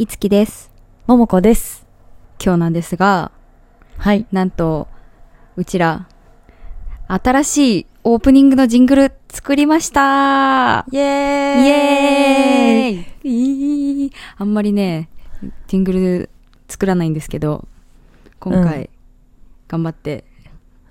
[0.00, 0.70] いつきです。
[1.08, 1.84] ももこです。
[2.40, 3.32] 今日なんですが、
[3.96, 4.26] はい。
[4.30, 4.86] なんと、
[5.56, 6.06] うちら、
[7.08, 15.08] 新しいオープニングのジングル作りましたイエーイイエーイあんまりね、
[15.66, 16.30] ジングル
[16.68, 17.66] 作らないんですけど、
[18.38, 18.88] 今回、うん
[19.66, 20.24] 頑張って、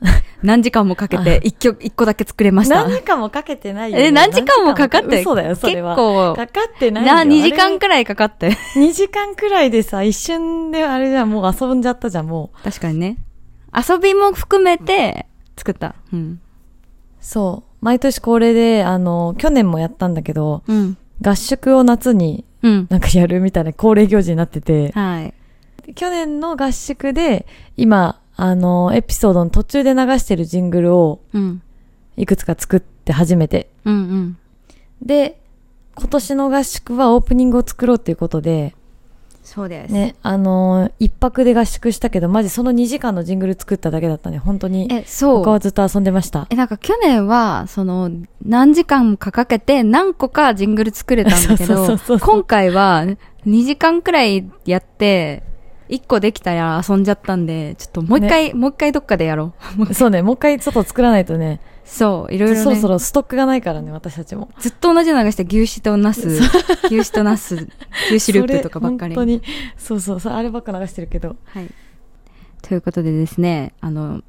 [0.44, 2.84] 何時間もかけて一曲、一個だけ作れました。
[2.84, 4.06] 何時間もかけてないよ、ね。
[4.06, 5.22] え、何時間もかかって？
[5.22, 5.96] 嘘だよ、それは。
[5.96, 7.14] 結構、かかってないよ。
[7.14, 8.52] な、2時間くくらいかかって。
[8.78, 12.64] 2時間くらいでさ、一瞬であれじゃん、もう遊んじゃったじゃん、もう。
[12.64, 13.18] 確かにね。
[13.76, 15.96] 遊びも含めて作った。
[16.14, 16.40] うん。
[17.20, 17.86] そう。
[17.86, 20.98] 毎年恒例で、あの、去年もやったんだけど、うん。
[21.22, 22.88] 合宿を夏にうん。
[22.90, 25.34] なんかやるみたいな恒例行事になってて、はい。
[25.94, 31.62] 去年の合宿で、今、あの、エピソードの途中で流してるジングルをうん。
[32.16, 33.70] いくつか作って初めて。
[33.86, 34.38] うんうん。
[35.02, 35.40] で、
[35.96, 38.76] 今年の合宿はオープニングを作ろうっていうことで、
[39.44, 39.94] そうです。
[39.94, 44.40] ね、あのー一泊で合宿したけど、マジその2時間のジングル作っただけだったね。
[44.40, 44.88] 本当に。
[44.92, 45.38] え、そう。
[45.38, 46.48] 他はずっと遊んでました。
[46.50, 48.12] え、なんか去年は、その、
[48.46, 53.06] 何時間もかかけて何個かジングル作れたんだけど今回は
[53.46, 55.44] 2時間くらいやって、
[55.90, 59.94] 1個できたら遊んじゃったんで、ちょっともう一回、もう一回どっかでやろう。
[59.96, 62.64] そうね、もう一回ちょっと作らないとね、そう、いろいろね。
[62.64, 64.50] そろそろストックがないからね、私たちも。
[64.60, 66.28] ずっと同じの流して牛脂とナス、
[66.86, 67.68] 牛脂とナス、
[68.12, 69.16] 牛脂ループとかばっかり。
[69.16, 69.42] 本当に、
[69.78, 71.38] そうそうそう、あればっか流してるけど。
[71.46, 71.68] はい。
[72.62, 74.22] ということでですね、あの、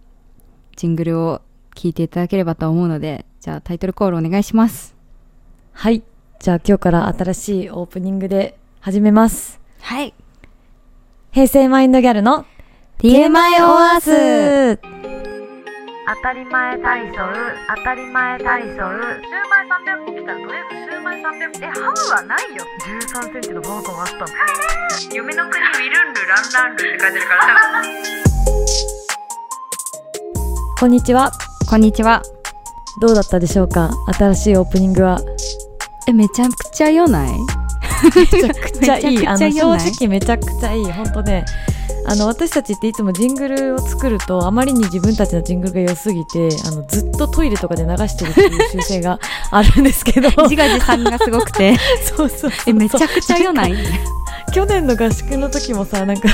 [0.76, 1.42] ジングルを
[1.74, 4.94] 聞いていただければと思うので、じゃあタイトルコールお願いします。
[5.72, 6.04] はい。
[6.38, 9.60] じゃあ今日から新しいオープニングで始めます。
[9.80, 10.14] はい。
[11.38, 12.46] 平成マインドギャルの
[12.98, 14.76] TMI オアース。
[14.76, 14.90] 当
[16.20, 17.14] たり前体操
[17.76, 18.66] 当たり前体操。
[18.66, 22.64] シューマイ300個来たらとりあえずシューマイ300個えハムはないよ。
[22.80, 24.26] 1 3センチのバーコンあったの。
[25.14, 27.52] 夢の国ウィルンルランランルって書いてるからさ
[30.80, 31.30] こんにちは。
[31.70, 32.20] こんにちは。
[33.00, 33.92] どうだったでしょうか？
[34.12, 35.20] 新しいオープニングは。
[36.08, 37.30] え、めちゃくちゃ良ない？
[38.04, 39.26] めちゃくちゃいい。
[39.26, 40.92] あの、正直めちゃくちゃいい。
[40.92, 41.44] 本当ね。
[42.10, 49.18] あの、私たちっていつもジングルを作ると、あまりに自分たちのジングルが良すぎて、あの、ずっとトイレとかで流してるっていう習性が
[49.50, 50.28] あるんですけど。
[50.48, 51.76] 自画自賛がすごくて。
[52.16, 53.74] そうそうえ、めちゃくちゃ良ない？
[54.54, 56.28] 去年の合宿の時もさ、なんか、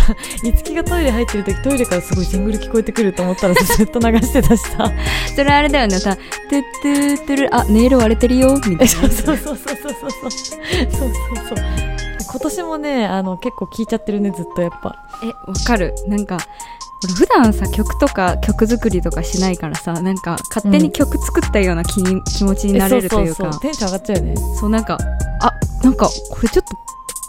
[0.45, 4.93] いつきがトイレ入ってる時、トイレからすごいジングル聞こえてくると思ったらずっと流してたしさ。
[5.35, 8.85] それあれだよね、さ、トゥットゥートゥル、あ、ネイル割れてるよ、みたいな。
[8.85, 10.31] えそうそうそうそうそうそうそう。
[10.31, 11.11] そう
[11.49, 11.84] そう
[12.51, 12.67] そう。
[12.67, 14.97] 今年もね、あの、結構聞いちゃってるね、ずっとやっぱ。
[15.23, 15.95] え、わかる。
[16.09, 16.39] なんか、
[17.05, 24.35] 俺普段さ、曲とか曲作りとかしないからさ、なんか勝手に曲作ったような気に、気持ちになれるというか、テンション上がっちゃうよね。
[24.59, 24.97] そうなんか、
[25.41, 26.77] あ、なんかこれちょっと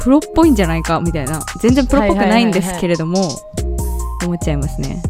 [0.04, 1.42] プロっぽいんじゃないかみたいな。
[1.60, 3.30] 全然プロっぽくないんですけれども、
[4.24, 5.02] 思っちゃいますね。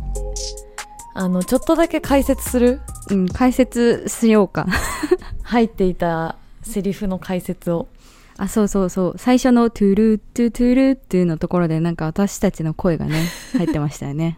[1.13, 2.81] あの、ちょっとだけ解説する？
[3.11, 4.65] うん、解説しようか。
[5.43, 7.87] 入っていたセリフの解説を。
[8.37, 9.17] あ、そうそうそう。
[9.17, 13.23] 最初のトゥルートゥトゥルーっていうのところでなんか私たちの声がね、
[13.57, 14.37] 入ってましたよね。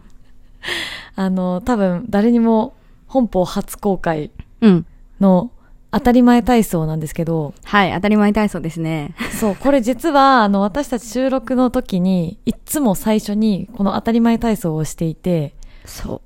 [1.16, 2.74] あの、多分誰にも
[3.06, 4.86] 本邦初公開うん。
[5.20, 5.50] の
[5.90, 9.14] 当たり前体操なんですけど、はい、当たり前体操ですね。
[9.40, 15.54] そう、これ実は、あの、私たち収録の時に、いっつも最初にこの当たり前体操をしていて、
[15.86, 16.20] そ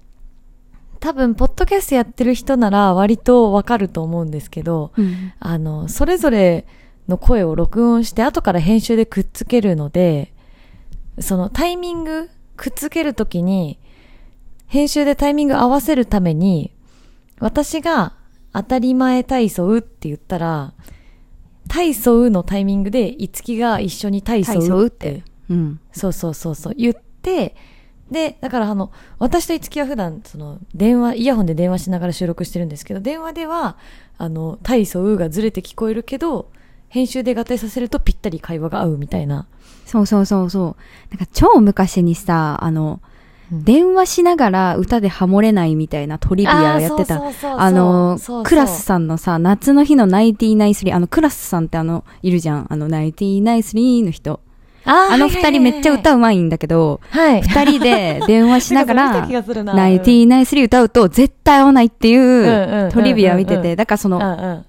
[0.98, 5.02] 多分、ポッドキャストやってる人なら割とわかると思うんですけど、う。
[5.02, 5.32] うん。
[5.38, 6.64] あの、それぞれ
[7.08, 10.32] の声を録音して、後から編集でくっつけるので、
[11.20, 13.78] そのタイミング、くっつけるときに、
[14.66, 16.72] 編集でタイミング合わせるために、
[17.38, 18.14] 私が
[18.52, 20.72] 当たり前体操って言ったら、
[21.68, 25.12] 体操のタイミングで、いつきが一緒に体操っって？
[25.14, 25.80] て、うん。
[25.92, 27.54] そうそうそうそう、言って、
[28.10, 33.76] で、だからあの、私といつきは普段、その、電話、イヤホンで電話しながら収録してるんですけど、電話では、
[34.18, 36.50] あの、体操がずれて聞こえるけど、
[36.92, 39.46] 編集で合体させるとぴったり会話が合うみたいな。
[39.86, 40.76] そうそうそうそ
[41.10, 41.16] う。
[41.16, 43.12] なんか超昔にさ、あの、うん
[43.52, 47.22] 電話しながら歌でハモれないみたいなトリビアをやってた。
[47.58, 52.66] あのクラスさんのさ、夏の日のナインティナインスリー、あの、クラスさんってあの、いるじゃん。
[52.70, 54.40] あの、ナインティナインスリーの人。
[54.86, 56.16] ああの二人めっちゃ歌う。
[56.16, 57.42] うまいんだけど、はい。
[57.42, 59.26] 二人で電話しながら
[59.64, 64.64] ナインティナインスリー歌うと絶対合わないっていうトリビア見てて、だからそうんの、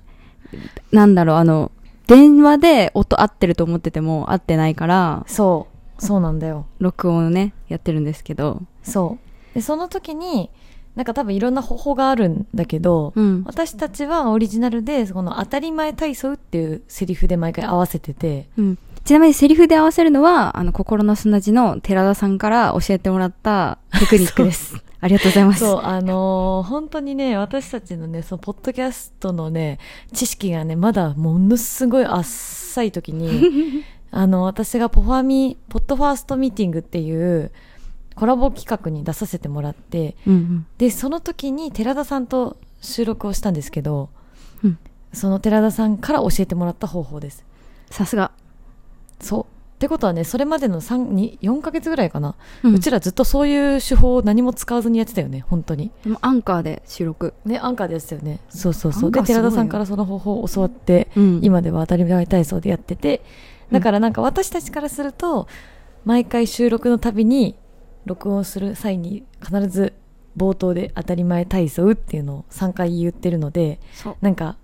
[0.51, 0.65] うん。
[0.91, 1.71] なんだろう、あの、
[2.07, 5.67] 電話で音合ってると思ってても合ってないから、そ
[5.99, 6.05] う。
[6.05, 6.65] そうなんだよ。
[6.79, 8.61] 録音をね、やってるんですけど。
[8.83, 9.17] そ
[9.53, 9.55] う。
[9.55, 10.49] で、その時に、
[10.95, 13.43] なんか多分いろんな方法があるんだけど、うん。
[13.45, 18.77] 私たちはオリジナルで、この当たり前体操っていうセリフで毎回合わせてて、うん。
[19.03, 24.75] ちなみにセリフで合わせるのは、あの、心の砂地の寺田さんから教えてもらったテクニックです。
[25.03, 25.59] ありがとうございます。
[25.59, 29.79] そう、あのー本当にね、私たちのね、その、ポッドキャストのね、
[30.13, 37.51] 知識がね、まだものすごい浅い時に、 あの、私がポファミ、ポッドファーストミーティングっていう、
[38.15, 40.65] コラボ企画に出させてもらって、うんうん。
[40.77, 44.09] で、その時に寺田さんと収録をしたんですけど、
[44.63, 44.77] うん
[45.11, 47.45] その寺田さんから教えてもらった方法です。
[47.91, 48.31] さすが。
[49.19, 49.45] そう。
[49.73, 55.91] ってことはね、それまでの3、に4ヶ月ぐらいかな、ううちらずっとそういう手法を何も使わずにやってたよね、本当に。
[56.21, 57.33] アンカーで収録。
[57.45, 58.39] ね、アンカーですよね。
[58.49, 59.11] そうそうそう。
[59.11, 63.21] で、寺田さんからその方法を教わって、うん今では当たり前体操でやってて、
[63.71, 65.47] だからなんか私たちからすると、
[66.05, 67.55] 毎回収録のたびに、
[68.05, 69.93] 録音する際に必ず
[70.37, 73.79] 冒頭で当たり前体操っていうのを3回言ってるので。
[74.21, 74.57] なんか、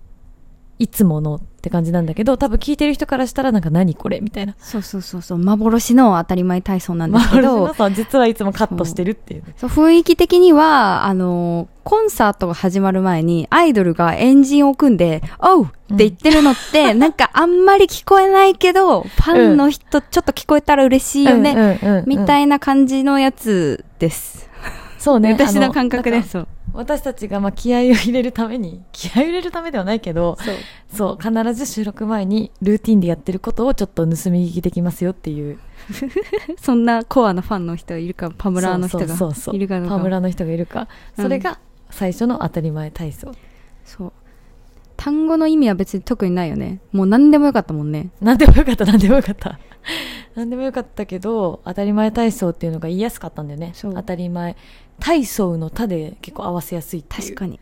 [0.80, 4.54] いつものって感じなんだけど、多分聞いてる人からしたらなんか何これみたいな。
[4.58, 5.38] そうそうそうそう。
[5.38, 9.54] 幻の当たり前体操なんですけまど実はいつもカットしてるっていうね。
[9.58, 24.49] そう雰囲気的には、あの、コンサートが始まる前に、アイドルがエンジンを組んで、おうって言ってるのって、なんかあんまり聞こえないけど、ファンの人ちょっと聞こえたら嬉しいよね、うんうんうんうんみたいな感じのやつです。
[25.00, 25.32] そうね。
[25.32, 26.22] 私あの感覚で。
[26.22, 26.48] そう。
[26.72, 30.54] 私たちがまあ気合を入れるために、 気合を入れるためではないけど、そう。
[30.94, 35.58] そう、必ず収録前にルーティンでやってることをちょっと盗み聞きできますよっていう。
[36.60, 39.96] そんなコアなファンの人がいるか、パムラーの人がそうそうそういるかどうか。
[39.96, 40.86] パムラの人がいるか。
[41.16, 41.58] うんそれが
[41.90, 43.32] 最初の当たり前体操。
[43.84, 44.12] そう。
[44.96, 46.80] 単語の意味は別に特にないよね。
[46.92, 48.10] もう何でもよかったもんね。
[48.20, 49.58] なんでもよかった、なんでもよかった。
[50.36, 53.70] なんでもよかったけど、当たり前体操っていうのが言いやすかったんだよね。
[53.74, 54.56] そう当たり前。
[55.00, 57.22] 体操の他で結構合わせやすいっていう。
[57.22, 57.58] 確かに。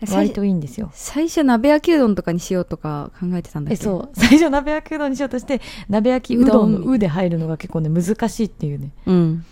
[0.00, 0.90] 割最といいんですよ。
[0.94, 3.84] 最初鍋焼きうどんとかにしようとか考えてたんだえ、け？
[3.84, 3.90] ど。
[3.90, 4.10] そう。
[4.14, 8.90] 最初鍋焼きうどんにしようとして、鍋焼きうどんのうで入るのが結構ね、難しいっていうね。
[9.06, 9.12] う。
[9.12, 9.44] うん。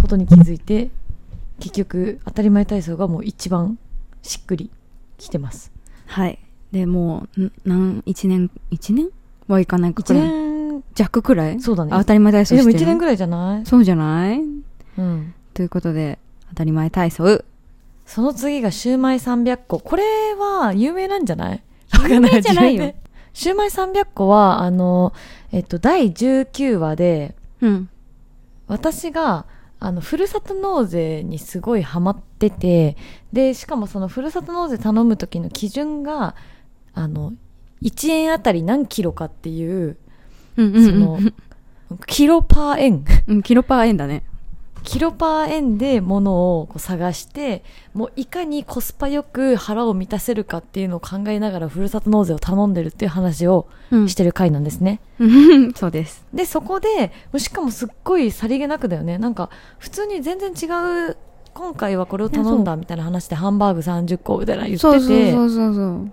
[0.00, 0.88] ことに気づいて
[1.58, 3.78] 結局当たり前体操がもう一番
[4.22, 4.70] しっくり
[5.18, 5.70] きてます
[6.06, 6.38] はい。
[6.72, 9.08] で、もう、んなん、一年、一年？
[9.48, 10.28] はいかないかく1らい。
[10.28, 10.82] 年？
[10.94, 11.60] 弱くらい？
[11.60, 13.66] そうだねあ当たり前体操えでもしてる？1年ぐらいじゃない？
[13.66, 14.40] そうじゃない？
[14.96, 16.18] うんということで、
[16.50, 17.44] 当たり前体操。
[18.06, 20.02] その次がシューマイ300個これ
[20.34, 21.62] は有名なんじゃない？
[22.08, 22.92] 有名じゃないよ
[23.32, 25.12] シューマイ300個はあの
[25.52, 27.88] えっと第19話でうん。
[28.66, 29.46] 私が
[29.78, 32.96] あのふるさと納税にすごいハマってて
[33.32, 36.34] でしかもそのふるさと納税頼む時の基準が
[36.94, 37.32] あの
[37.82, 39.96] 1円あたり何キロかっていう
[40.56, 41.18] うんうん、その
[42.06, 44.22] キロパー円うん、キロパー円だね。
[44.84, 47.62] キロパー円で物をこう探して
[47.94, 54.08] もういかにコスパよく腹を満たせるかっていうのを考えながらふるさと納税を頼んでるっていう話をうん。
[54.08, 55.72] してる回なんですね、うん。
[55.74, 56.24] そうです。
[56.32, 59.18] でそこでしかもすっごいさりげなくだよね。
[59.18, 61.16] なんか普通に全然違う
[61.54, 64.90] 今回はこれを頼んだみたいな話でハンバーグ30個みたいな言ってて。
[65.32, 66.12] そうそうそう。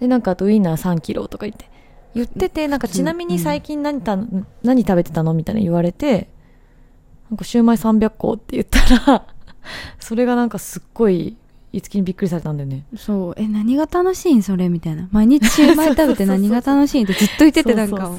[0.00, 1.70] でなんかあとウインナー3キロとか言って。
[2.14, 4.18] 言っててなんかちなみに最近何た、
[4.62, 5.34] 何食べてたの？
[5.34, 6.28] みたいな言われて
[7.30, 9.26] なんかシューマイ300個って言ったら
[10.00, 11.36] それがなんかすっごい
[11.72, 13.34] いつきにびっくりされたんだよねそう。
[13.36, 15.08] え、何が楽しいんそれみたいな。
[15.12, 18.10] 毎日シューマイ食べて何が楽しいんってずっと言っててなんか、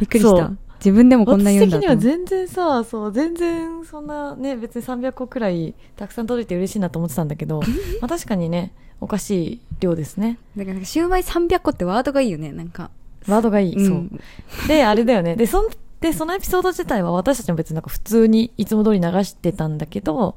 [0.00, 0.50] びっくりした。
[0.78, 1.86] 自分でもこんな言うん私的に。
[1.86, 7.60] は全然さそう全然そんなね別に300個くらいたくさん届いて嬉しいなと思ってたんだけど
[8.00, 12.52] まあ確かにねおかしい量ですねだからシューマイ300個ってワードがいいよね。
[12.52, 12.90] なんか。
[13.26, 15.68] ワードがいい、うんそうであれだよねでそん
[16.00, 20.36] でそのエピソード自体は私たちも別になんか普通にいつも通り流してたんだけど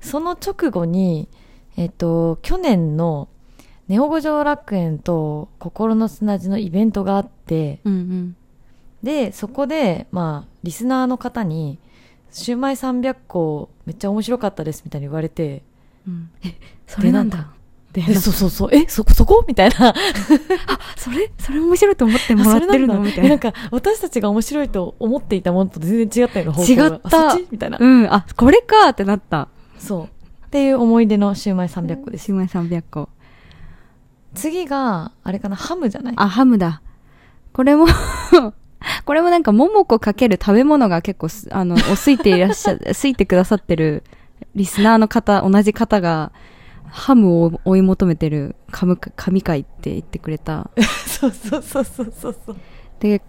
[0.00, 1.28] その直後に
[1.76, 3.28] えっと去年の
[3.88, 8.36] ネオ五条楽園と心の砂地のイベントがあってうんうん。
[9.02, 11.78] でそこでまあリスナーの方に
[12.30, 15.62] 「シューマイ300個めっちゃ面白かったです」みたいに言われて
[16.06, 16.54] うんえ、
[16.86, 17.52] それなんだ。
[17.92, 18.68] で、えそうそうそう。
[18.72, 19.44] えそそこ？
[19.48, 19.94] みたいな。
[20.96, 21.30] それ？
[21.38, 23.00] それ面白いと思ってもらってるの？
[23.00, 23.26] みたいな。
[23.26, 26.86] えなんか私たちが面白いと思っていたものと全然違ったような方向が。
[26.86, 27.38] 違った。
[27.50, 29.48] みたいな、うん、あ、これかってなった。
[29.78, 30.04] そう。
[30.04, 30.08] っ
[30.50, 33.08] ていう思い出のシューマイ300個です、シューマイ300個。
[34.34, 35.56] 次があれかな？
[35.56, 36.14] ハムじゃない？
[36.16, 36.82] あ、ハムだ。
[37.52, 37.86] これも、
[39.04, 44.04] これもなんか、桃子かける食べ物が結構す、あの、おすいていらっしゃ、 すいてくださってる
[44.54, 46.30] リスナーの方、同じ方が、
[46.86, 50.70] ハムを追い求めてる神神回って言ってくれた。
[51.06, 52.56] そうそうそうそうそうそう
[53.00, 53.22] で、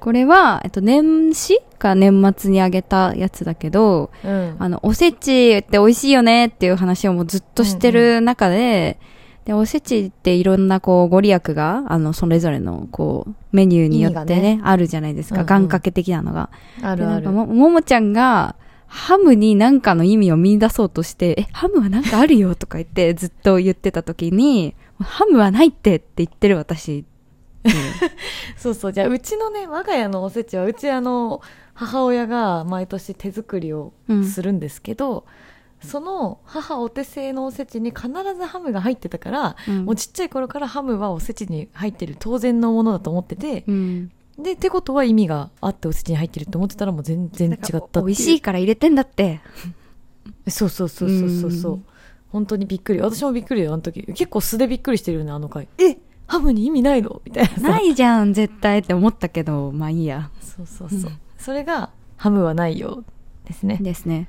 [0.00, 8.98] これは、えっと、年始か年末にあげたやつだけど、うんあの、おせちって美味しいよねっていう話をもうずっとしてる中で、
[9.44, 15.36] で、おせちっていろんなこう、ご利益が、あの、それぞれのこう、メニューによってね、意味あるじゃないですか。
[15.36, 16.50] うんうん願掛け的なのが。
[16.82, 17.30] あるある。
[17.30, 18.56] ももちゃんが、
[18.86, 27.04] ハムに何かの意味を見出そうとして、え、ハムはなんかあるよとか言って ずっと言ってた時に、ハムはないってって言ってる私。
[28.56, 28.92] そうそう。
[28.92, 31.42] じゃあ、うちのね、我が家のおせちは、うちあの、
[31.74, 35.26] 母親が毎年手作りをうんするんですけど、
[35.82, 44.10] その母お手製のおせちに必ずハムが入ってたから、うんもうちっちゃい頃からハムはおせちに入ってる当然のものだと思ってて、うん。
[44.38, 48.00] で、ってことは意味があっておせちに入ってるって思ってたらもう全然違ったって。
[48.00, 49.40] 美味しいから入れてんだって。
[50.48, 51.52] そうそうそうそうそう。
[51.52, 51.84] そううん。
[52.28, 53.00] 本当にびっくり。
[53.00, 54.02] 私もびっくりよあの時。
[54.04, 55.68] 結構素でびっくりしてるよねあの回。
[55.78, 55.96] え？
[56.26, 57.22] ハムに意味ないの？
[57.24, 57.50] みたいな。
[57.50, 60.30] さないじゃん、絶対って思ったけど、まあいいや。
[60.40, 63.04] そうそうそう、うんそれがハムはないよ
[63.44, 63.78] ですね。
[63.80, 64.28] ですね。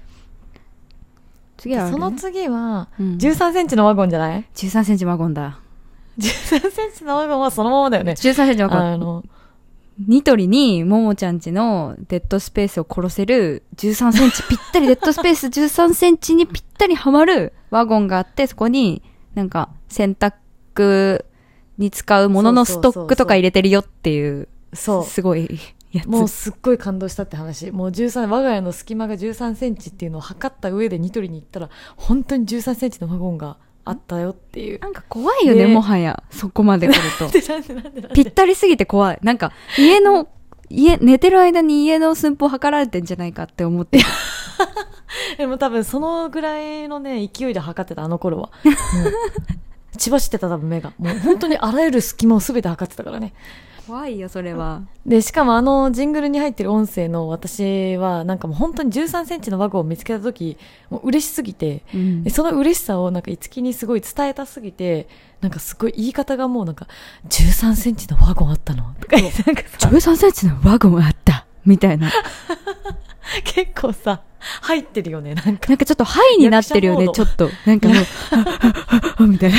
[1.57, 3.17] 次はあれその次は、うん。
[3.17, 5.59] 13センチのワゴンじゃない？13センチワゴンだ。
[6.19, 8.11] 13センチのワゴンはそのままだよね。
[8.11, 8.79] 13センチワゴン。
[8.79, 9.23] あの
[9.99, 19.01] ニトリにももちゃんちのデッドスペースを殺せる13センチ ぴったりデッドスペース13センチにぴったりはまるワゴンがあって、そこに
[19.33, 21.23] なんか洗濯
[21.77, 25.03] に使うもののストックとか入れてるよっていう、そう。
[25.03, 25.59] すごい
[25.91, 26.07] やつ。
[26.07, 27.71] もうすっごい感動したって話。
[27.71, 33.57] もう13我が家の隙間が13センチっていうのを測った上でニトリに行ったら本当に13センチのワゴンが
[33.89, 36.23] あったよっていうなんか怖いよね、ねもはや。
[36.29, 38.11] そこまで来ると。
[38.13, 39.19] ぴったりすぎて怖い。
[39.23, 40.27] なんか、家の、
[40.69, 43.99] 家、寝てる間に家の寸法測られてんじゃないかって思って。
[45.37, 48.49] でも多分そのぐらいのね、勢いで測ってた、あの頃は。
[48.63, 50.93] も う血走ってた多分目が。
[50.97, 53.33] もう本当にあらゆる隙間を全て測ってたからね。
[53.87, 54.81] 怖いよ、それは。
[55.05, 60.57] で、しかもあのジングルに入ってる音声の私は、なんかもう本当に13センチのワゴンを見つけた時、
[60.89, 65.07] もう嬉しすぎて、うんでその嬉しさをなんか五木にすごい伝えたすぎて、
[65.41, 66.87] なんかすごい言い方がもうなんか、
[67.29, 68.93] 13センチのワゴンあったの？
[68.99, 69.35] とか なんか
[69.77, 71.45] さ、13センチのワゴンあった？
[71.65, 72.11] みたいな。
[73.43, 74.21] 結構さ、
[74.61, 75.67] 入ってるよね、なんか。
[75.67, 77.49] なんかちょっとハイになってるよね、ちょっと。
[77.65, 77.97] なんかもう、
[79.17, 79.57] あみたいな。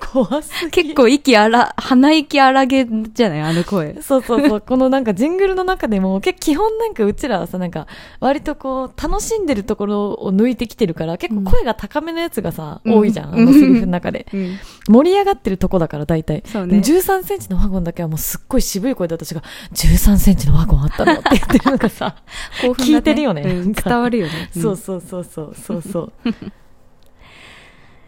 [0.00, 3.40] 怖すぎ結構息荒、鼻息荒げじゃない？
[3.40, 4.00] あの声。
[4.02, 4.60] そうそうそう。
[4.60, 7.86] このなんかジングルの中でも、結構基本なんかうちらはさ、なんか、
[8.20, 14.26] 割とこう、楽しんでるところを抜いてきてるから、結構声が高めのやつがさ、うん多いじゃん、うんあのセリフの中で。
[14.32, 14.58] うん。
[14.88, 16.42] 盛り上がってるとこだから、大体。
[16.46, 16.78] そうね。
[16.78, 22.16] 13センチのワゴンだけはもうすっごい渋い声で私が、13センチのワゴンあったのって言ってるのがさ、
[22.62, 24.50] 興奮が聞いてるよねうん伝わるよね。
[24.60, 26.12] そうそうそうそう、そうそう。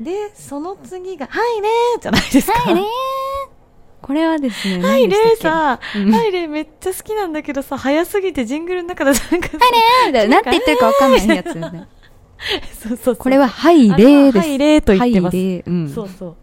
[0.01, 2.59] で、その次が、はいねーじゃないですか。
[2.59, 2.83] はいね
[4.01, 9.59] これはですね、 はい、レ何でしたっイさ、はい、レイめっちゃ好きなんだけどさ、早すぎてジングルの中でなんかさ、
[10.07, 11.89] みたいななんて言ってるかわかんないやつよね。
[12.73, 14.39] そうそうこれは、はい、あれは例です。
[14.39, 15.37] はい、レイと言ってます。
[15.37, 15.65] はい、例。
[15.67, 15.89] うん。
[15.89, 16.37] そうそう。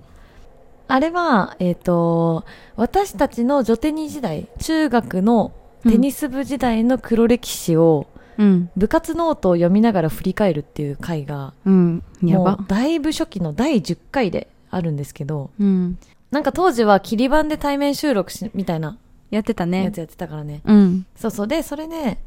[0.88, 2.44] あれは、えっ、と、
[2.76, 5.52] 私たちの女テニ時代、中学の
[5.84, 8.08] テニス部時代の黒歴史を、
[8.38, 8.70] うん。
[8.76, 12.04] 部活ノートを読みながら振り返るっていう回が、うん。
[12.24, 12.60] やもうば。
[12.68, 15.98] だいぶ初期の第10回であるんですけど、うん。
[16.32, 18.98] なんか当時は切り板で対面収録し、みたいな
[19.32, 19.98] やってたねやつ。
[19.98, 20.62] やってたからね。
[20.66, 21.06] うん。
[21.16, 21.48] そうそう。
[21.48, 22.18] で、それで、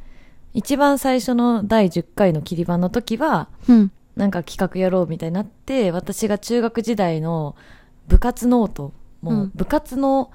[0.55, 3.93] 一番最初の第10回の切り板の時は、うん。
[4.17, 7.55] なんか企画やろうみたいになって、私が中学時代の
[8.09, 10.31] 部活ノート、もううん部活の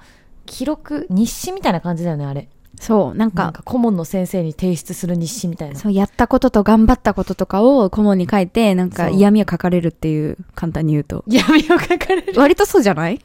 [0.46, 2.48] 記録、日誌みたいな感じだよね、あれ。
[2.86, 5.76] そう、なんか、顧問の先生に提出する日誌みたいな。
[5.78, 11.24] そう、やったことと頑張ったこととかを顧問に書いて、なんか嫌味を書かれるっていう、簡単に言うと。
[11.26, 12.34] 闇を書かれる。
[12.36, 13.14] 割とそうじゃない？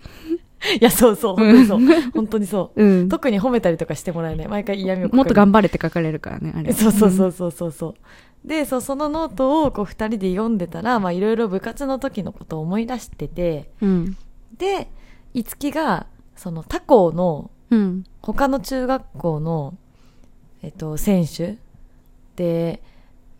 [0.80, 1.80] いや、そうそう、本当にそう。
[2.14, 2.84] 本当にそう。
[2.86, 3.10] うん。
[3.10, 4.48] 特に褒めたりとかしてもらえない。
[4.48, 5.10] 毎回嫌味を。
[5.16, 6.72] もっと頑張れって書かれるからね、あれ。
[6.72, 8.48] そうそうそうそうそうそう。
[8.48, 14.18] で、そう、そのノートをこう二人で読んでたら、まあいろいろ部活の時のことを思い出してて、うん。
[14.58, 14.90] で、
[15.34, 18.04] いつきが、その他校のうん。
[18.22, 19.78] 他の中学校の、
[20.62, 21.58] えっと、選手
[22.36, 22.82] で、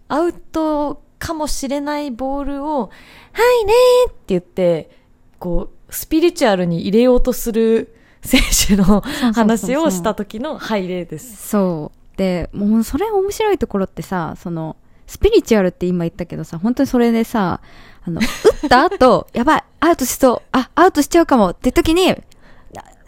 [0.08, 2.90] アウトかもしれないボールを、
[3.32, 4.90] はいねーって言って、
[5.38, 9.02] こう、スピリチュアルに入れようとする選手の
[9.34, 11.50] 話をした時のはい例です。
[11.50, 12.18] そう。
[12.18, 14.76] で、もうそれ面白いところってさ、その、
[15.08, 17.62] スピリチュアルって今言ったけどさ、本当にそれでさ、
[18.04, 22.16] あの、打った後、 やばい、アウトしそう、あ、アウトしちゃうかもって時に、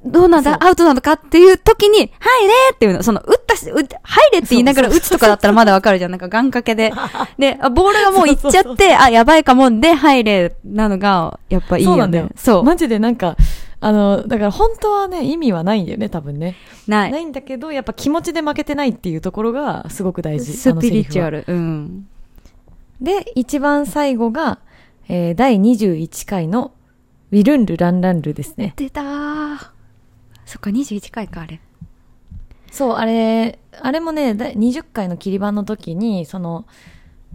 [0.03, 3.75] どうなんだアウトなのかっていう時に、入れっていうの、その、打ったし、入
[4.31, 6.11] れって言いながら打つとかだったらまだわかるじゃん。
[6.11, 6.91] なんか願掛けで。
[7.37, 11.93] で、あボールがもう行っちゃって、あ、やばいかもんで、入れなのが、やっぱいいよね。
[11.93, 12.29] そうなんだよ。
[12.35, 12.63] そう。
[12.63, 13.37] マジでなんか、
[13.79, 16.55] あの、だから本当はね、意味はないんだよね、多分ね。
[16.87, 17.11] ない。
[17.11, 20.53] ないんだけど、やっぱ気持ちで負けてないっていうところがすごく大事。
[20.53, 21.43] スピリチュアル。
[21.47, 21.53] ル。
[21.53, 22.07] うん。
[23.01, 24.59] で、一番最後が、
[25.09, 26.71] えー第21回の
[27.31, 28.73] ウィルンルランランルですね。
[28.75, 29.70] 出たー。
[30.51, 31.61] そっか、21回か、あれ。
[32.71, 36.65] そう、あれ、あれもね、だ20回の切り板の時に、その、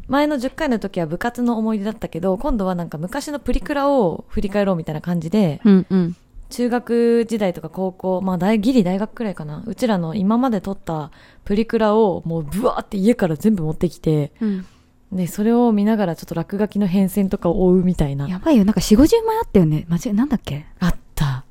[0.07, 6.17] 前の10回の時は部活の思い出だったけど、今度はなんか昔のプリクラを振り返ろうみたいな感じで、うんうん。
[6.51, 9.65] 中学時代とか高校、まあ大、ギリ大学くらいかな。
[9.67, 11.11] うちらの今まで撮った
[11.47, 14.67] プリクラをもうブワーって家から全部持ってきて、うん。
[15.11, 18.29] で、それを見ながらちょっと落書きの変遷とかを追うみたいな。
[18.29, 19.87] やばいよ、なんか4、50枚あったよね。
[19.89, 20.67] 間違い、なんだっけ？
[20.81, 20.99] あった。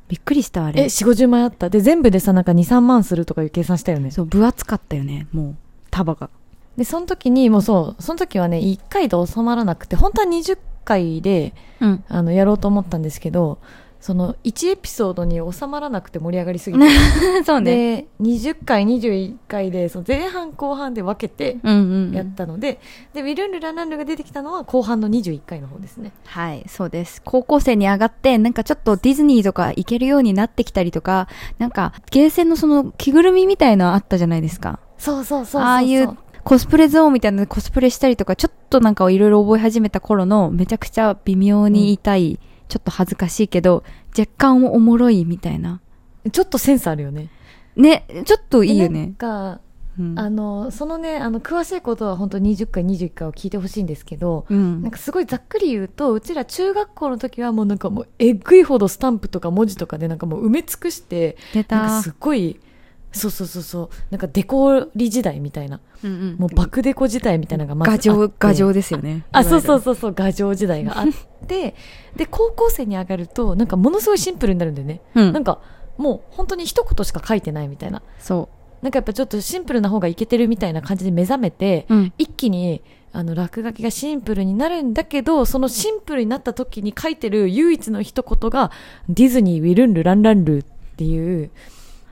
[0.08, 0.84] びっくりした、あれ。
[0.84, 1.70] え、4、50枚あった。
[1.70, 4.12] で、全部でさ、なんか2、3万するとかいう計算したよね。
[4.12, 5.56] そう、分厚かったよね、もう、
[5.90, 6.30] 束が。
[6.78, 12.04] で、その時に、もうそう、その時はね、1回で収まらなくて、本当は20回で、うん。
[12.08, 13.58] あの、やろうと思ったんですけど、
[14.06, 16.86] その、1エピソードに収まらなくて盛り上がりすぎて。
[17.44, 18.08] そうね。
[18.20, 22.80] で、20回、21回で、その前半後半で分けてうんうん、やったので、
[23.16, 26.12] で、ウィルンルランランルが出てきたのは後半の21回の方ですね。
[26.26, 27.20] はい、そうです。
[27.26, 34.78] 高校生に上がって、なんかちょっとディズニーとか行けるようになってきたりとか、なんか、ゲーセンのその着ぐるみみたいのあったじゃないですか。
[35.00, 35.64] そうそうそう。
[35.64, 43.84] ああいうコスプレゾーンみたいなのでコスプレしたりとか、ちょっとなんかいろいろ覚え始めた頃の、めちゃくちゃ微妙に痛い、ちょっと恥ずかしいけど、
[44.18, 45.82] 若干おもろいみたいな。
[46.32, 47.30] ちょっとセンスあるよね。
[47.76, 49.14] ね、ちょっといいよでなんね。
[49.18, 49.60] か、
[50.00, 62.60] うんあの、そのね、あの、詳しいことは本当20回、21回を聞いてほしいんですけど、うんなんかすごいざっくり言うと、うちら中学校の時はもうなんかもうえぐいほどスタンプとか文字とかでなんかもう埋め尽くして、出たなんかすっごい、
[63.16, 69.26] そうそうそうそう、なんかデコリ時代みたいな、うんうんもう爆デコ時代みたいなのがまずあ画って像、画像ですよね。
[69.32, 69.82] あ、そうそうう。
[69.82, 71.08] そうそう、画像時代があっ
[71.48, 71.76] て、
[72.16, 75.02] で、高校生に上がると、なんかものすごいシンプルになるんだよね。
[75.16, 75.60] うんなんか、
[75.98, 78.02] もう本当に一言しか書いてないみたいな。
[78.20, 78.50] そ
[78.82, 81.96] なんかやっぱちょっとシンプルな方がいけてるみたいな感じで目覚めて、う。
[81.96, 82.14] うん。
[82.18, 82.82] 一気に、
[83.14, 88.72] あの、落書きがシンプルになるんだけど、そのシンプルになった時に書いてる唯一の一言が、
[89.08, 90.64] ディズニー、ウィルンル、ランランルっ
[90.98, 91.50] ていう、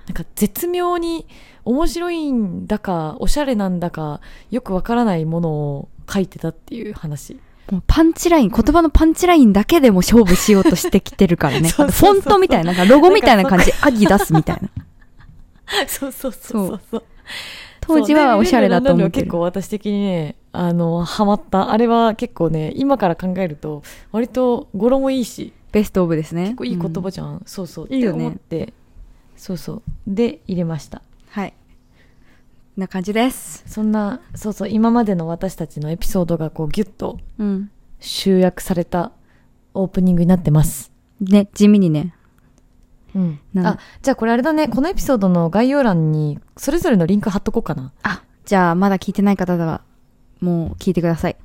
[0.08, 1.26] なんか絶妙に
[1.66, 4.20] 面白いんだか、おしゃれなんだか、
[4.52, 7.40] よくわからないものを書いてたっていう話。
[7.72, 11.70] もうパンチライン、言葉のパンチラインだけでも勝負しようとしてきてるからね。
[11.70, 14.70] そうあとそうそうフォントみたいな、なんかロゴみたいな感じ、アギ出すみたいな。
[15.88, 17.04] そうそうそうそうそう。
[17.80, 19.40] 当時はおしゃれだと思ってる結構。
[19.42, 21.72] 私的にね、あの、ハマった。
[21.72, 26.44] あれは結構ね、今から考えると、割と語呂もいいし、ベストオブですね。
[26.44, 27.42] 結構いい言葉うんじゃん。
[27.46, 27.88] そうそう。
[27.90, 28.74] いいよねって思って、
[29.44, 29.82] そうそう。
[30.08, 31.02] で、入れました。
[31.32, 31.54] はい。
[32.78, 33.62] な感じです。
[33.68, 37.70] そんな、そうそう、今までの私たちのエピソードがこうギュッとうん。
[38.00, 39.12] 集約された
[39.74, 40.94] オープニングになってます。
[41.20, 42.16] ね、地味にね。
[43.14, 43.40] うん。
[43.54, 47.92] なんあ、じゃあこれあれだね、このエピソードの概要欄に、それぞれのリンク貼っとこうかな。
[48.02, 49.82] あ、じゃあまだ聞いてない方は、
[50.40, 51.36] もう聞いてください。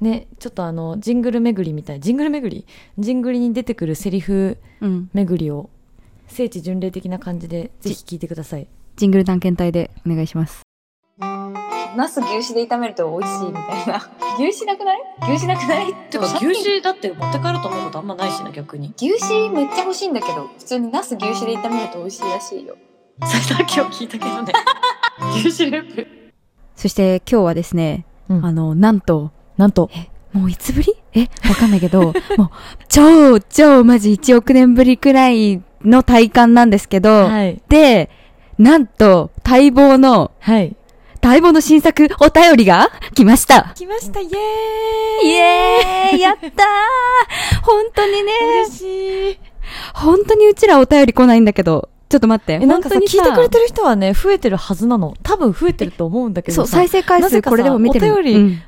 [0.00, 2.00] ね、ちょっとあの、ジングル巡りみたい。
[2.00, 2.66] ジングル巡り？
[2.98, 5.08] ジングルに出てくるセリフうん。
[5.14, 5.70] 巡りを、
[6.28, 8.68] 聖地巡礼的な感じで、ぜひ聞いてください。
[8.96, 10.62] ジングル探検隊でお願いします。
[11.96, 14.10] ナス牛脂で炒めると美味しいみたいな。
[14.38, 14.98] 牛脂なくない？
[15.34, 15.94] 牛脂なくない？
[16.10, 18.92] てか、牛脂だって持って帰ろうと思うことあんまないしな、逆に。
[18.96, 22.76] 牛脂めっちゃ欲しいんだけど、普通にナス牛脂で炒めると美味しいらしいよ。
[23.24, 24.52] それだけを聞いたけどね。
[25.42, 26.06] 牛脂レップ。
[26.74, 29.90] そして今日はですね、うんあの、なんと、なんと、
[30.34, 30.94] もういつぶり？
[31.14, 32.50] えわかんないけど、 もう、
[32.90, 37.60] 超、超マジ1億年ぶりくらいの体感なんですけど、はい。
[37.68, 38.10] で、
[38.58, 40.76] なんと、待望の、はい。
[41.22, 43.72] 待望の新作お便りが 来ました。
[43.74, 46.50] 来ました、イエーイエーイやったー
[47.62, 48.32] 本当にね、
[48.66, 49.38] 嬉しい。
[49.94, 52.52] 本当にうちらお便り来ないんだけど、ちょっと待って。
[52.54, 55.14] え、なんかさ、本当に聞いてくれてる人はね、増えてるはずなの。
[55.24, 58.62] 多分増えてると思うんだけどそう、さ再生回数これでも見てるお便りうん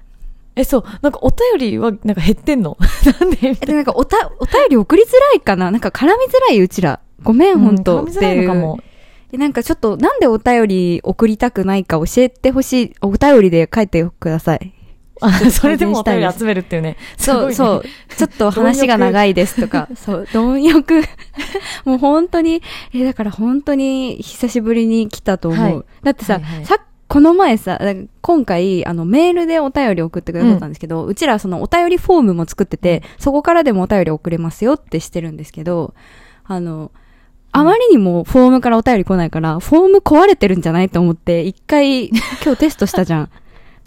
[0.56, 1.38] え、そう、なんかお便
[1.70, 2.76] りはなんか減ってんの？
[3.20, 3.38] なんで？
[3.42, 5.70] えで、なんかおた、お便り送りづらいかな？
[5.70, 6.98] なんか絡みづらいうちら。
[7.22, 7.64] ごめん、な。
[7.64, 8.78] 本当うん絡みづらいのかも。
[9.30, 12.94] でなんかちょっと、なんでお便り送りたくないか教えてほしい。
[13.02, 14.72] お便りで書いてください。
[15.20, 16.96] あ、それでもお便り集めるっていうね。
[17.16, 17.52] そう、う。
[17.52, 17.84] そう。
[18.14, 21.02] ちょっと話が長いですとか、 そう、貪欲。
[21.84, 22.62] もう本当に、
[22.94, 25.64] え、だから本当に久しぶりに来たと思う。
[25.64, 26.78] はいだってさ、はいはいさっ
[27.08, 35.94] この前さ、だ今回、あの、メールでお便り送ってくださったんですけど、うちらそのお便りフォームも作ってて、そこからでもお便り送れますよってしてるんですけど、
[36.44, 36.90] あの、
[37.52, 42.08] あまりにもフォームからお便り来ないから、フォーム壊れてるんじゃないと思って、一回、
[42.44, 43.30] 今日テストしたじゃん。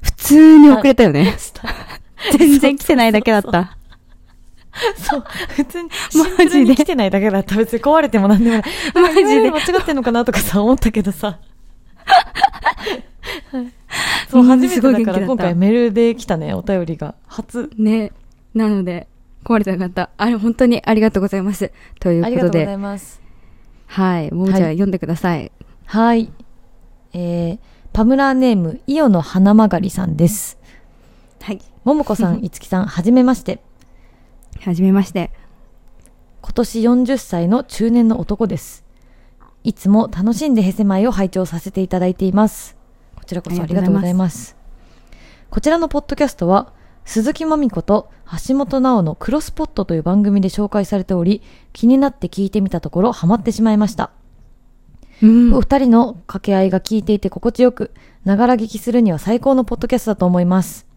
[0.01, 1.35] 普通に送れたよね。
[2.37, 3.77] 全然来てないだけだった。
[4.95, 5.23] そう。
[5.49, 7.55] 普通に、シンプルに来てないだけだった。
[7.55, 8.63] 別に壊れてもなんでもない。
[8.93, 11.39] マジで間違ってんのかなとかさ、思ったけどさ。
[13.51, 13.71] は い
[14.29, 17.15] そう、うん初めてだから今回メールで来たね、お便りが。
[17.27, 17.69] 初。
[17.77, 18.11] ね。
[18.53, 19.07] なので、
[19.43, 20.09] 壊れてなかった。
[20.17, 21.71] あれ、本当にありがとうございます。
[21.99, 23.20] ということでありがとうござい、ます。
[23.91, 24.31] はい。
[24.33, 25.51] ももちゃん、はい読んでください。
[25.85, 26.31] はい。
[27.11, 27.59] えー、
[27.91, 30.57] パムラーネーム、イオの花曲がりさんです。
[31.41, 31.59] はい。
[31.83, 33.59] ももこさん、 いつきさん、はじめまして。
[34.61, 35.29] はじめまして。
[36.41, 38.85] 今年40歳の中年の男です。
[39.65, 42.77] いつも楽しんでヘセマイを拝聴させていただいています。
[43.15, 44.55] こちらこそありがとうございます。
[45.49, 46.71] こちらのポッドキャストは、
[47.05, 48.09] 鈴木まみこと
[48.47, 51.41] 橋本直のクロスポットという番組で紹介されており、
[51.73, 54.11] 気になって聞いてみたところハマってしまいました。
[55.21, 57.91] うんお二人の掛け合いが聞いていて心地よく、
[58.23, 60.87] ながら聞きするには最高のポッドキャストだと思います。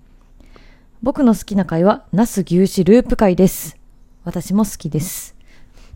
[1.03, 3.77] 僕の好きな回は、ナス牛脂ループ回です。
[4.25, 5.37] 私も好きです。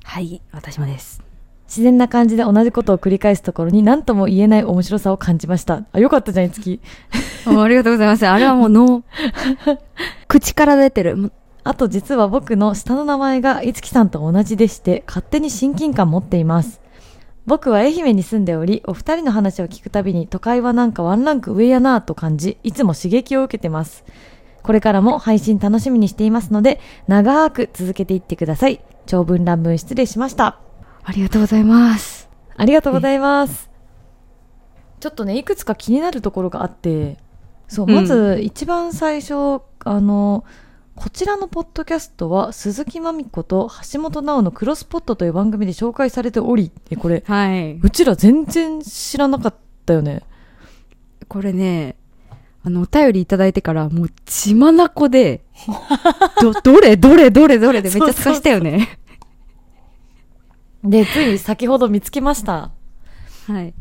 [0.05, 0.43] はい。
[0.53, 1.28] 私もです。
[1.69, 5.85] 自然な感じで同じことを繰り返すところに何とも言えない面白さを感じました。
[5.93, 6.81] あ、よかったじゃん、いつき。
[7.47, 8.27] あありがとうございます。
[8.27, 9.05] あれはもう脳、
[10.27, 11.31] 口から出てる。
[11.65, 16.81] あと実は僕の下の名前がいつきさんと同じでして、勝手に親近感持っています。
[17.47, 24.05] 僕は愛媛に住んでおり、お二人の話を聞くたびに都会はなんかワンランク上やなぁと感じ、いつも刺激を受けてます。
[24.63, 28.81] これからも配信楽しみにしていますので、長く続けていってください。
[29.07, 30.68] 長文乱文失礼しました。
[31.09, 32.29] ありがとうございます。
[32.55, 33.71] ありがとうございます。
[35.01, 37.17] ちょっとね、いくつか気になるところがあって、
[37.67, 40.45] そう、うんまず一番最初、あの、
[40.97, 47.79] こちらのポッドキャストは鈴木まみこと橋本直のクロスポットという番組で紹介されており、え、これ、はい。
[47.83, 49.55] うちら全然知らなかっ
[49.87, 50.25] たよね。
[51.27, 51.97] これね、
[52.63, 55.43] あの、お便りいただいてから、もう血まなこで、
[56.43, 58.99] ど、どれどれどれどれでめっちゃ透かしたよね。
[60.89, 62.71] で、つい先ほど見つけました。
[63.47, 63.75] はい。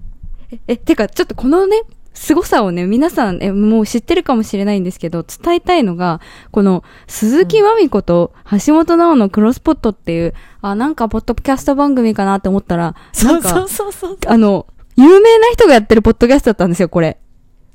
[0.52, 1.82] え、え、てか、ちょっとこのね、
[2.13, 6.20] 凄さをね、皆さん、え、もう知ってるかもしれないんですけど、伝えたいのが、
[6.52, 8.34] この、鈴木まみこと、
[8.65, 14.17] 橋本直のクロスポットっていう、あ、なんか、ポッドキャスト番組かなって思ったら、なんか、そうそうそう。
[14.26, 14.65] あの、
[14.96, 17.20] 有名な人がやってるポッドキャストだったんですよ、これ。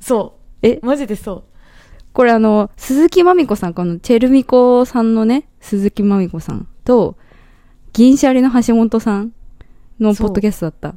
[0.01, 0.67] そう。
[0.67, 0.81] え？
[0.83, 1.45] マジでそう。
[2.13, 7.17] これあの、鈴木まみこさん、このチェルミコさんのね、鈴木まみこさんと、
[7.93, 9.33] 銀シャリの橋本さん
[10.01, 10.95] のポッドキャストだった。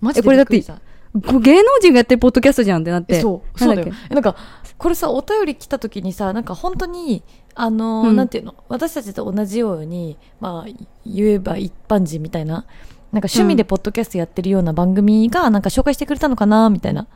[0.00, 3.16] マジでえこれだってこ芸能人がやってるポッドキャストじゃんってなって。
[3.16, 3.92] えそう、そうだよ。
[4.10, 4.36] なんか、
[4.78, 7.22] これさ、お便り来た時にさ、なんか本当に、
[7.54, 8.16] あのーうん。
[8.16, 10.72] なんていうの、私たちと同じように、まあ、
[11.06, 12.66] 言えば一般人みたいな、
[13.12, 17.06] なんか趣味でポッドキャストやってるような番組が、なんか紹介してくれたのかな、みたいな。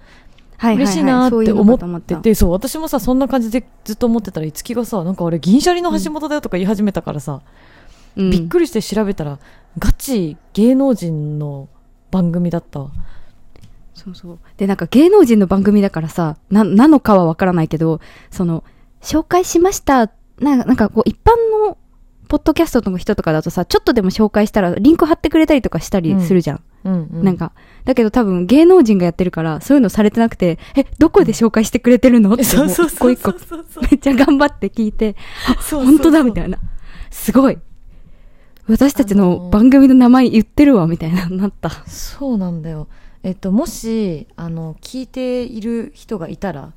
[0.59, 7.41] はい嬉しいなって思ってて、そう、私もさ、そんな感じでずっと思ってたら、いつきがさ、なんかあれ、銀シャリの橋本だよとか言い始めたからさ、うん
[8.17, 9.39] びっくりして調べたら、
[9.79, 11.69] ガチ芸能人の
[12.11, 12.91] 番組だったわ。
[13.95, 14.39] そうそう。
[14.57, 18.65] で、なんか芸能人の番組だからさ、な、なのかはわからないけど、その、
[19.03, 20.11] 紹介しました。
[20.41, 21.31] なんか、なんかこう、一般
[21.69, 21.79] の、
[22.29, 26.61] ポッドキャストの人とかだとさ、ちょっとでも紹介したら、リンク貼ってくれたりとかしたりするじゃん。
[26.85, 27.25] うん、うん。
[27.25, 27.53] なんか、
[27.87, 32.35] だけど多分芸能人がやってるから、そういうのされてなくて、え、どこで紹介してくれてるの？
[32.35, 33.33] ってそう一個一個
[33.81, 35.17] めっちゃ頑張って聞いて、
[35.71, 36.59] 本当だみたいな。
[37.11, 37.59] すごい。
[38.69, 41.71] 私たちあの番組の名前言ってるわ、みたいな、なった。
[41.87, 42.87] そうなんだよ。
[43.23, 46.73] えっと、もし、あの、聞いている人がいたら、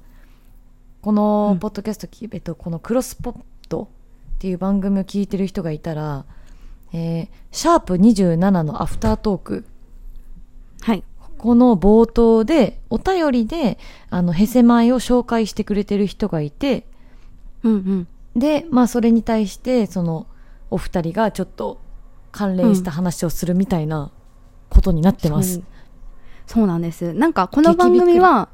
[1.02, 3.36] こうのんポッドキャストき、えっと、このクロスポッ
[3.68, 3.90] ト
[4.36, 6.26] っていう番組を聞いてる人がいたら、
[6.94, 9.66] えーシャープ27のアフタートーク、
[10.82, 11.04] はい。
[11.38, 13.78] この冒頭で、お便りで、
[14.10, 16.86] あの、ヘセマイを紹介してくれてる人がいて、
[17.64, 18.08] うんうん。
[18.40, 20.28] で、まあ、それに対して、その、
[20.72, 21.80] お二人がちょっと
[22.32, 24.12] 関連した話をするみたいな
[24.70, 25.56] ことになってます。
[25.56, 25.64] そう
[26.48, 27.14] そうなんです。
[27.14, 28.50] なんか、この番組は、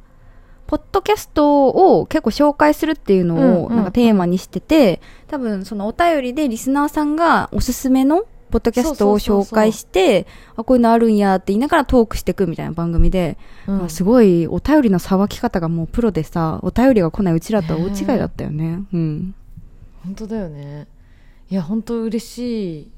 [0.67, 18.83] ポッドキャストを結構紹介するっていうのをうんうんなんかテーマにしてて、多分そのお便りでリスナーさんがおすすめのポッドキャストを紹介して、あ、こういうのあるんやって言いながらトークしていくみたいな番組で、うんあすごいお便りのさばき方がもうプロでさ、お便りが来ないうちらとは大違いだったよね。
[18.93, 19.35] うん。
[20.03, 20.87] 本当だよね
[21.49, 22.91] いや本当嬉し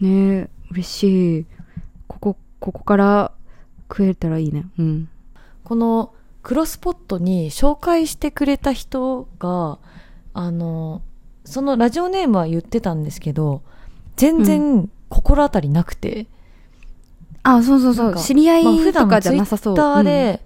[0.00, 1.46] いねえ、嬉しい。
[2.06, 3.32] ここ、ここから
[3.88, 4.66] 食えたらいいね。
[4.78, 5.08] うん。
[5.64, 9.78] このクロスポットに紹介してくれた人が
[10.34, 11.02] あの
[11.44, 13.62] そのラジオネームは言ってたんですけど
[14.16, 16.26] 全然心当たりなくて、
[17.42, 18.16] あ、そうそうそう。
[18.16, 19.74] 知り合いとかじゃなさそう。
[19.74, 20.40] ツイッターで、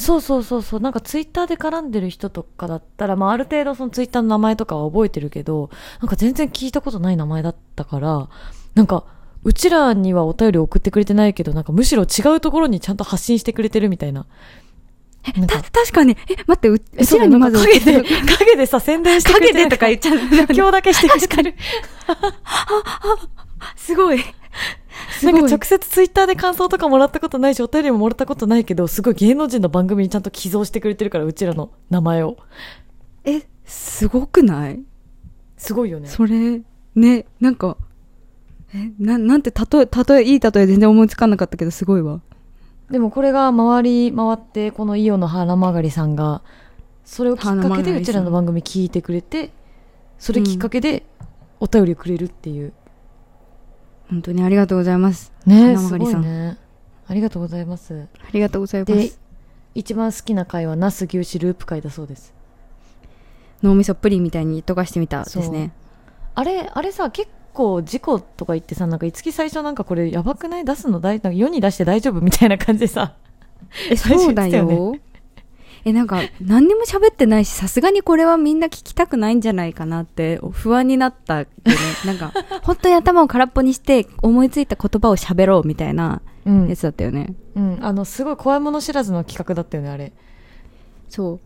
[0.00, 5.68] そうそうそうそうなんかツイッターで絡んでる人とかだったら、まあ、ある程度そのツイッターの名前とかは覚えてるけど
[6.00, 8.28] なんか全然聞いたことない名前だったから
[8.74, 9.04] なんか
[9.44, 14.26] うちらにはお便り送ってくれてないけどなんかむしろ違うところにちゃんと発信してくれてるみたいな
[15.36, 18.02] なんかた、確かに、え、待って、ううえちらにまず、影で、
[18.38, 20.18] 影でさ、宣伝してくれて影でとか言っちゃう。
[20.50, 21.54] 今日だけしてくれてる。
[23.76, 24.24] すごい。
[25.18, 25.34] すなん。
[25.36, 32.36] か直接ツイッターで感想とかもらったことないし、お便りももらったことないけど、すごい芸能人の番組にちゃんと寄贈してくれてるから、うちらの名前を。
[33.24, 34.80] え、すごくない？
[35.56, 36.08] すごいよね。
[36.08, 36.62] それ、
[36.94, 37.76] ね、なんか、
[38.74, 42.20] え、な、なんて、例え、例え、いい例え全然思いつかなかったけど、すごいわ。
[42.90, 46.42] でもこれが回り回って、このイオの花曲がりさんが、
[47.04, 49.52] それをきっかけでうちらの番組聞いてくれて、
[50.18, 51.04] それきっかけで
[51.60, 52.72] お便りをくれるっていう。
[54.10, 55.32] 本当にありがとうございます。
[55.46, 56.58] ねすごいね。
[57.06, 58.08] ありがとうございます。
[58.20, 58.84] ありがとうございま。
[58.86, 59.20] です
[59.74, 62.34] 一番好きな回はナス牛脂ループ回だそうです。
[63.62, 65.72] 脳みそプリンみたいに溶かしてみたですね。
[66.34, 70.64] あれ、あれさ、結構事故とか言ってさ、なんか、いつき最初なんかこれやばくない？
[70.64, 72.20] 出すの大、なんか世に出して大丈夫？
[72.20, 73.14] みたいな感じでさ。
[73.90, 74.96] え、そうだよ。
[75.84, 81.74] え、なんか、何にも喋ってないし、さすがにこれはみんな聞きたくないんじゃないかなって、不安になったよね。
[82.04, 87.34] なんか、 本当に頭を空っぽにして、思いついた言葉を喋ろうみたいなうんやつだったよね。
[87.54, 87.78] うん。
[87.80, 90.12] あの、すごい怖いもの知らずの企画だったよね、あれ。
[91.08, 91.40] そう。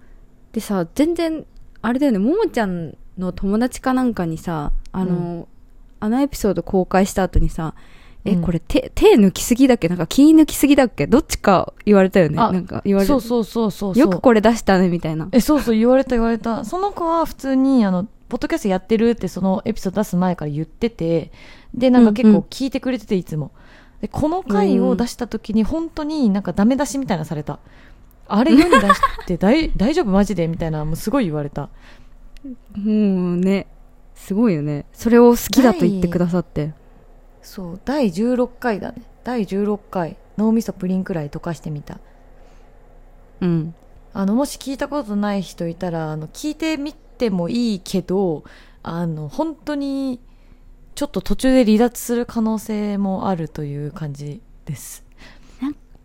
[0.52, 1.44] でさ、全然、
[1.82, 5.48] あれだよね、ももちゃんの友達かなんかにさ、あの、
[6.00, 7.74] あのエピソード公開した後にさ、
[8.26, 9.88] え、うんこれ手、手抜きすぎだっけ？
[9.88, 11.06] なんか気抜きすぎだっけ？
[11.06, 12.36] どっちか言われたよね。
[12.38, 14.00] あなんか言われそうそうそうそうそう。
[14.00, 15.28] よくこれ出したね、みたいな。
[15.32, 16.64] え、そうそう、言われた言われた。
[16.64, 21.30] その子は普通に、あの、ポッドキャストやってるってそのエピソード出す前から言ってて、
[21.74, 23.50] で、なんか結構聞いてくれてて、いつも。
[24.00, 27.58] で、この回を出した時に本当になんかダメ出しみたいなのされた。
[28.26, 31.68] あれ世に出して 大大丈夫マジでみたいな、もうすごい言われた。
[32.74, 33.66] もうね、
[34.14, 34.86] すごいよね。
[34.92, 36.72] それを好きだと言ってくださって。
[37.44, 39.02] そう、第16回だね。
[39.22, 42.00] 第16回、脳みそプリンくらい溶かしてみた。
[43.40, 43.74] うん。
[44.12, 48.44] あの、もし聞いたことない人いたら、あの、聞いてみてもいいけど、
[48.82, 50.20] あの、本当に、
[50.94, 55.04] ちょっと途中で離脱する可能性もあるという感じです。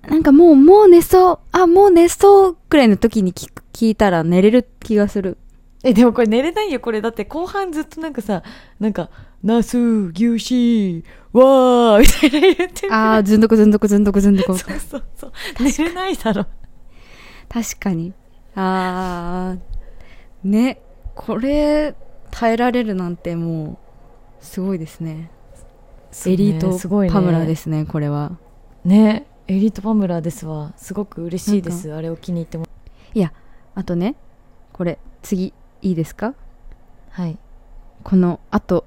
[0.08, 1.40] なんかもう、もう寝そう。
[1.52, 5.38] あ、もう寝そうくらいの時に聞く聞いたら寝れる気がする。
[5.84, 7.00] え、でもこれ寝れないよ、これ。
[7.02, 8.44] だって後半ずっとなんかさ、
[8.80, 9.10] なんか、
[9.44, 12.94] ナス、牛脂、わー、みたいな言ってる。
[12.94, 14.58] あー、ずんどくずんどくずんどくずんどく。
[14.58, 15.32] そうそうそう。
[15.60, 16.46] 寝れないだろ。
[17.48, 18.14] 確かに。
[18.56, 20.82] あー、ね、
[21.16, 21.96] これ、
[22.32, 23.80] 耐えられるなんても
[24.42, 25.32] う、すごいですね。
[26.26, 28.38] エリートすごいねパムラですね、これは。
[28.84, 29.26] ね。
[29.48, 30.74] エリートパムラですわ。
[30.76, 31.94] すごく嬉しいです。
[31.94, 32.66] あれを気に入っても。
[33.14, 33.34] いや、
[33.74, 34.16] あとね、
[34.74, 36.36] これ、次、いいですか？
[37.12, 37.38] はい。
[38.04, 38.86] この、あと、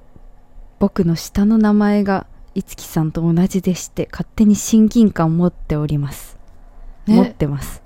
[0.83, 6.37] 僕の下の名前が、いつきさんと同じでして、勝手に親近感を持っております。
[7.07, 7.85] ね持ってます。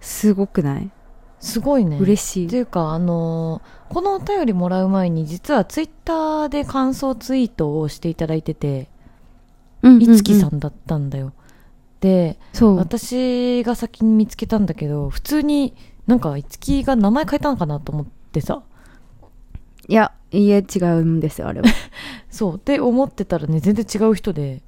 [0.00, 0.92] すごくない？
[1.40, 1.98] すごいね。
[1.98, 2.56] 嬉しいって。
[2.58, 8.88] いうか、あのーこのお便りもらう前に、実はツイッターで感想ツイートをしていただいてて、
[9.82, 10.54] いつきさん。
[10.54, 11.32] んだったんだよ。
[11.98, 12.38] で。
[12.76, 15.74] 私が先に見つけたんだけど、普通に
[16.06, 18.62] なんか、いつきが名前変えたのかなと思ってさ、
[19.88, 21.68] いや、いいえ、違うんですよ、あれは。
[22.30, 22.56] そう。
[22.56, 24.62] って思ってたらね、全然違う人で、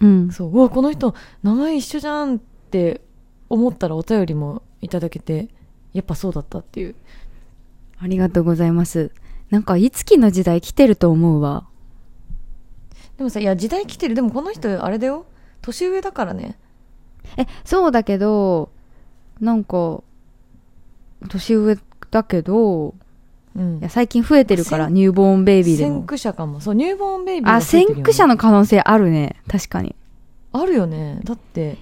[0.00, 0.30] うん。
[0.32, 2.38] そう、うわ、この人、名前一緒じゃんっ
[2.70, 3.02] て
[3.48, 5.48] 思ったらお便りもいただけて、
[5.92, 6.94] やっぱそうだったっていう。
[7.98, 9.12] ありがとうございます。
[9.50, 11.68] なんか、いつきの時代来てると思うわ。
[13.18, 14.14] でもさ、いや、時代来てる。
[14.14, 15.26] でもこの人、あれだよ。
[15.60, 16.58] 年上だからね。
[17.36, 18.70] え、そうだけど、
[19.40, 20.02] なんか、
[21.28, 21.78] 年上
[22.10, 22.94] だけど、
[23.56, 23.88] うんいや。
[23.90, 26.00] 最近増えてるから、先ニューボーンベイビーで先も。
[26.02, 26.60] 駆者かも。
[26.60, 29.36] そう、ニューボーンベイビーがあ、先駆者の可能性あるね。
[29.48, 29.94] 確かに。
[30.52, 31.20] あるよね。
[31.24, 31.78] だって、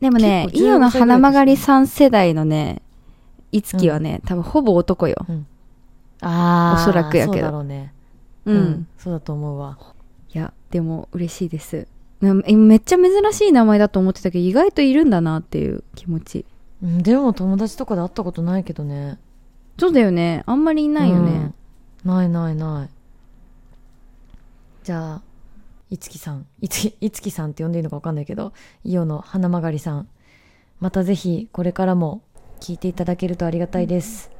[0.00, 2.82] でもね、イオの15歳ぐらい花曲がり3世代のね、
[3.52, 5.16] いつきはね、多分ほぼ男よ。
[6.20, 7.92] あおそらくやけどそうだろうね。
[8.44, 8.52] う。
[8.52, 8.88] うんん。
[8.98, 9.78] そうだと思うわ。
[10.34, 11.86] いや、でも嬉しいです。
[12.20, 16.44] めっちゃ珍しい名前だと思ってたけど、意外といるんだなっていう気持ち。
[16.82, 19.18] うんでも友達とかで会ったことないけどね。
[19.78, 20.42] そうだよね。
[20.46, 21.52] あんまりいないよね。
[22.04, 22.10] うん。
[22.10, 22.88] ないないない。
[24.84, 25.22] じゃあ、
[25.90, 26.46] いつきさん。
[26.60, 28.52] いつき、いつきさんって呼んでいいのかわかんないけど、
[28.84, 30.08] イオの花曲がりさん。
[30.80, 32.22] またぜひ、これからも
[32.60, 34.30] 聞いていただけるとありがたいです。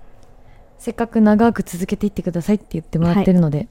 [0.79, 3.68] せっかく長く続けていってくださいって言ってもらってるので、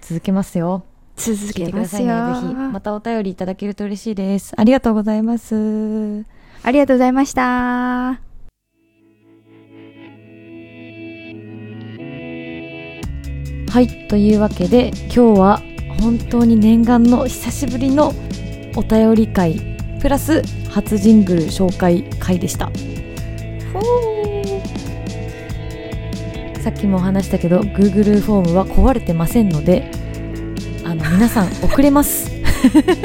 [0.00, 0.84] 続けますよ。
[1.16, 2.10] 続けますくださいね。
[2.10, 2.34] よ。
[2.34, 4.54] ぜひ、またお便りいただけると嬉しいです。
[4.56, 6.24] ありがとうございます。
[6.62, 8.23] ありがとうございました。
[13.74, 15.62] はい、というわけで今日は
[16.00, 18.14] 本当に念願の久しぶりの
[18.76, 19.58] お便り会
[20.00, 22.70] プラス初ジングル紹介会でした。
[26.62, 29.90] さっきも話したけど Google フォームは壊れてませんので
[30.84, 32.30] あの皆さん 遅れます。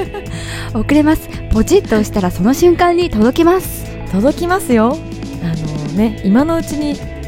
[0.76, 1.28] 遅れます。
[1.50, 3.88] ポチッと押したらその瞬間に届きます。
[4.12, 4.96] 届きますよ。
[5.42, 7.19] あのね今のうちに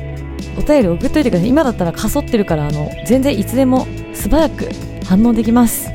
[0.57, 1.49] お便り送っといてください。
[1.49, 4.69] 今だったらかそってるからあの全然いつでも素早く
[5.05, 5.89] 反応できます。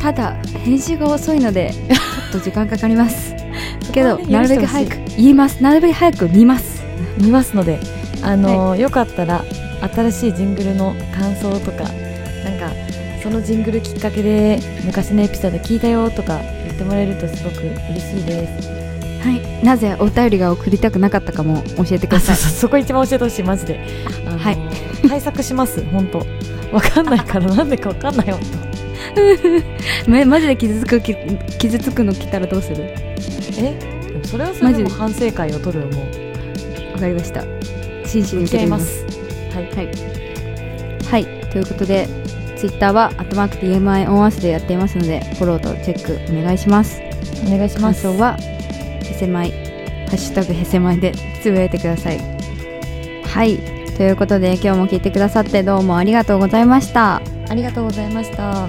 [0.00, 1.94] ただ編集が遅いのでちょ
[2.30, 3.34] っと時間かかります。
[3.92, 5.62] けどなるべく早く言います。
[5.62, 6.82] なるべく早く見ます。
[7.18, 7.78] 見ますので
[8.22, 9.44] あの、よかったら
[9.94, 11.84] 新しいジングルの感想とか
[12.44, 12.70] なんか
[13.22, 18.79] そのジングルきっかけで昔のエピソード聞いたよとか言ってもらえるとすごく嬉しいです
[19.22, 19.64] はい。
[19.64, 22.36] なぜお便りが送りたくなかったかも教えてくだあさい。
[22.36, 23.80] そこ一番教えてほしいマジで。
[24.26, 24.58] あのはい。
[25.08, 26.18] 対策します本当。
[26.72, 28.38] わかんないから なんでかわかんないよ
[30.06, 31.14] めマジで傷つくき
[31.58, 32.84] 傷つくの来たらどうする？
[33.58, 33.74] え？
[34.24, 34.84] それはそれで。
[34.84, 36.92] も反省会を取るよもう。
[36.94, 37.42] わかりました。
[38.04, 38.86] 真摯に受けてみます。
[39.00, 39.04] す。
[39.54, 39.64] はい。
[39.74, 39.88] はい、
[41.10, 42.08] はい、ということで
[42.56, 47.00] ツイッターは「アットマーク TMI オンアース」でやっていますのでフォローとチェックお願いします。
[47.46, 48.02] お願いします。
[48.02, 48.59] 感想はへ
[49.20, 49.56] せまいハ
[50.14, 52.18] ッシュタグへせまいでつぶやいてください。
[53.24, 53.58] はい。
[53.96, 57.20] ということで今日も聞いてくださってどうもありがとうございました。
[57.48, 58.68] ありがとうございました。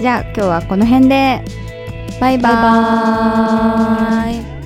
[0.00, 1.40] じゃあ今日はこの辺で。
[2.20, 4.57] バイババイバーイ